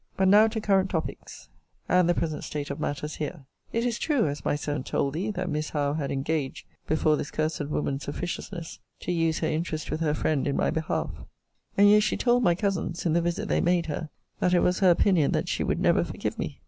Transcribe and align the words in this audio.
But 0.17 0.29
now 0.29 0.47
to 0.47 0.59
current 0.59 0.89
topics, 0.89 1.47
and 1.87 2.09
the 2.09 2.15
present 2.15 2.43
state 2.43 2.71
of 2.71 2.79
matters 2.79 3.17
here. 3.17 3.45
It 3.71 3.85
is 3.85 3.99
true, 3.99 4.25
as 4.27 4.43
my 4.43 4.55
servant 4.55 4.87
told 4.87 5.13
thee, 5.13 5.29
that 5.29 5.47
Miss 5.47 5.69
Howe 5.69 5.93
had 5.93 6.09
engaged, 6.11 6.65
before 6.87 7.15
this 7.15 7.29
cursed 7.29 7.67
woman's 7.67 8.07
officiousness, 8.07 8.79
to 9.01 9.11
use 9.11 9.37
her 9.41 9.47
interest 9.47 9.91
with 9.91 9.99
her 9.99 10.15
friend 10.15 10.47
in 10.47 10.55
my 10.57 10.71
behalf: 10.71 11.11
and 11.77 11.87
yet 11.87 12.01
she 12.01 12.17
told 12.17 12.41
my 12.41 12.55
cousins, 12.55 13.05
in 13.05 13.13
the 13.13 13.21
visit 13.21 13.47
they 13.47 13.61
made 13.61 13.85
her, 13.85 14.09
that 14.39 14.55
it 14.55 14.61
was 14.61 14.79
her 14.79 14.89
opinion 14.89 15.33
that 15.33 15.47
she 15.47 15.63
would 15.63 15.79
never 15.79 16.03
forgive 16.03 16.39
me. 16.39 16.59